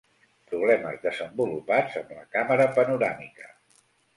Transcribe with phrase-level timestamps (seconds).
[0.53, 3.53] Problemes desenvolupats amb la càmera panoràmica.